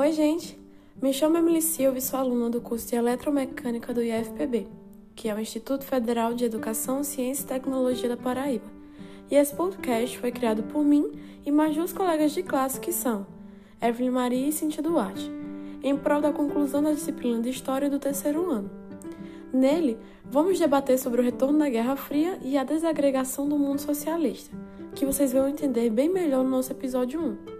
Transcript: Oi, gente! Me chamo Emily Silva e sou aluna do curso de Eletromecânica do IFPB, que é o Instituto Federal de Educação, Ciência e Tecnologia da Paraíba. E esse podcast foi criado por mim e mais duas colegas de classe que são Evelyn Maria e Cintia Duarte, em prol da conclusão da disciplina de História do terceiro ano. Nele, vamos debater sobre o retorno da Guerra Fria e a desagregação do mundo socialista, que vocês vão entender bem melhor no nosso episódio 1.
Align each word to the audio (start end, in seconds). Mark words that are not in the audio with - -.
Oi, 0.00 0.12
gente! 0.12 0.58
Me 1.02 1.12
chamo 1.12 1.36
Emily 1.36 1.60
Silva 1.60 1.98
e 1.98 2.00
sou 2.00 2.18
aluna 2.18 2.48
do 2.48 2.58
curso 2.58 2.88
de 2.88 2.96
Eletromecânica 2.96 3.92
do 3.92 4.02
IFPB, 4.02 4.66
que 5.14 5.28
é 5.28 5.34
o 5.34 5.38
Instituto 5.38 5.84
Federal 5.84 6.32
de 6.32 6.42
Educação, 6.42 7.04
Ciência 7.04 7.44
e 7.44 7.46
Tecnologia 7.46 8.08
da 8.08 8.16
Paraíba. 8.16 8.64
E 9.30 9.34
esse 9.34 9.54
podcast 9.54 10.18
foi 10.18 10.32
criado 10.32 10.62
por 10.62 10.82
mim 10.82 11.12
e 11.44 11.52
mais 11.52 11.76
duas 11.76 11.92
colegas 11.92 12.32
de 12.32 12.42
classe 12.42 12.80
que 12.80 12.92
são 12.92 13.26
Evelyn 13.78 14.10
Maria 14.10 14.48
e 14.48 14.52
Cintia 14.52 14.82
Duarte, 14.82 15.30
em 15.82 15.94
prol 15.94 16.22
da 16.22 16.32
conclusão 16.32 16.82
da 16.82 16.92
disciplina 16.92 17.42
de 17.42 17.50
História 17.50 17.90
do 17.90 17.98
terceiro 17.98 18.50
ano. 18.50 18.70
Nele, 19.52 19.98
vamos 20.24 20.58
debater 20.58 20.98
sobre 20.98 21.20
o 21.20 21.24
retorno 21.24 21.58
da 21.58 21.68
Guerra 21.68 21.94
Fria 21.94 22.38
e 22.42 22.56
a 22.56 22.64
desagregação 22.64 23.46
do 23.46 23.58
mundo 23.58 23.80
socialista, 23.80 24.56
que 24.94 25.04
vocês 25.04 25.34
vão 25.34 25.46
entender 25.46 25.90
bem 25.90 26.08
melhor 26.08 26.42
no 26.42 26.48
nosso 26.48 26.72
episódio 26.72 27.20
1. 27.20 27.59